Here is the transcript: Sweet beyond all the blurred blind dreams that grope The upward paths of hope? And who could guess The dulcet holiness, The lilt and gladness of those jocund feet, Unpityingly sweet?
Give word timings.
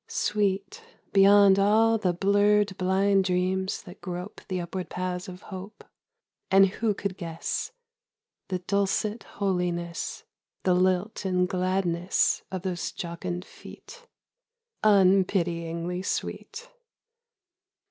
Sweet 0.07 0.83
beyond 1.13 1.59
all 1.59 1.99
the 1.99 2.11
blurred 2.11 2.75
blind 2.75 3.23
dreams 3.23 3.83
that 3.83 4.01
grope 4.01 4.41
The 4.47 4.59
upward 4.59 4.89
paths 4.89 5.27
of 5.27 5.43
hope? 5.53 5.83
And 6.49 6.65
who 6.65 6.95
could 6.95 7.17
guess 7.19 7.71
The 8.47 8.57
dulcet 8.57 9.21
holiness, 9.37 10.23
The 10.63 10.73
lilt 10.73 11.23
and 11.23 11.47
gladness 11.47 12.41
of 12.51 12.63
those 12.63 12.91
jocund 12.91 13.45
feet, 13.45 14.07
Unpityingly 14.81 16.01
sweet? 16.01 16.67